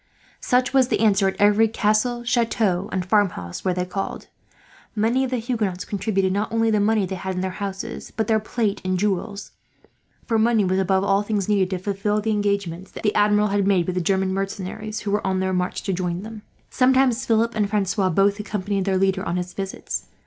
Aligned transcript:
Such 0.39 0.73
was 0.73 0.87
the 0.87 1.01
answer 1.01 1.27
at 1.27 1.35
every 1.37 1.67
castle, 1.67 2.23
chateau, 2.23 2.89
and 2.91 3.05
farmhouse 3.05 3.63
where 3.63 3.75
they 3.75 3.85
called. 3.85 4.29
Many 4.95 5.23
of 5.23 5.29
the 5.29 5.37
Huguenots 5.37 5.85
contributed 5.85 6.33
not 6.33 6.51
only 6.51 6.71
the 6.71 6.79
money 6.79 7.05
they 7.05 7.13
had 7.13 7.35
in 7.35 7.41
their 7.41 7.51
houses, 7.61 8.09
but 8.09 8.25
their 8.25 8.39
plate 8.39 8.81
and 8.83 8.97
jewels; 8.97 9.51
for 10.25 10.39
money 10.39 10.65
was, 10.65 10.79
above 10.79 11.03
all 11.03 11.21
things, 11.21 11.47
needed 11.47 11.69
to 11.69 11.77
fulfil 11.77 12.19
the 12.19 12.31
engagements 12.31 12.89
the 12.89 13.13
Admiral 13.13 13.49
had 13.49 13.67
made 13.67 13.85
with 13.85 13.93
the 13.93 14.01
German 14.01 14.33
mercenaries 14.33 15.01
who 15.01 15.11
were 15.11 15.23
on 15.27 15.39
their 15.39 15.53
march 15.53 15.83
to 15.83 15.93
join 15.93 16.23
him. 16.25 16.41
Sometimes 16.71 17.27
Philip 17.27 17.53
and 17.53 17.69
Francois 17.69 18.09
both 18.09 18.39
accompanied 18.39 18.85
their 18.85 18.97
leader 18.97 19.23
on 19.23 19.37
his 19.37 19.53
visits. 19.53 20.07